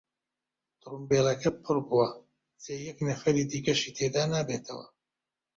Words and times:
تڕومبێلەکە 0.81 1.49
پڕ 1.63 1.77
بووە، 1.87 2.09
جێی 2.63 2.83
یەک 2.87 2.97
نەفەری 3.07 3.47
دیکەشی 3.51 3.93
تێدا 3.97 4.23
نابێتەوە. 4.33 4.85